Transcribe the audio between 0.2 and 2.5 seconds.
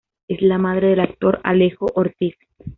Es la madre del actor Alejo Ortiz.